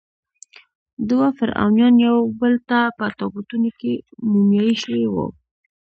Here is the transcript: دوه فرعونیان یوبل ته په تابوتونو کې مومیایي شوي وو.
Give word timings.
دوه 1.09 1.27
فرعونیان 1.37 1.95
یوبل 2.07 2.53
ته 2.69 2.79
په 2.97 3.05
تابوتونو 3.17 3.69
کې 3.79 3.93
مومیایي 4.29 4.75
شوي 4.83 5.05
وو. 5.13 5.27